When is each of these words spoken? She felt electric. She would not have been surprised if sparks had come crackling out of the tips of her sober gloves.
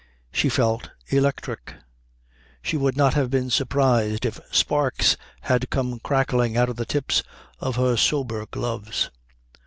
She 0.31 0.49
felt 0.49 0.89
electric. 1.09 1.75
She 2.63 2.75
would 2.75 2.97
not 2.97 3.13
have 3.13 3.29
been 3.29 3.51
surprised 3.51 4.25
if 4.25 4.39
sparks 4.51 5.15
had 5.41 5.69
come 5.69 5.99
crackling 5.99 6.57
out 6.57 6.69
of 6.69 6.77
the 6.77 6.87
tips 6.87 7.21
of 7.59 7.75
her 7.75 7.95
sober 7.97 8.47
gloves. 8.47 9.11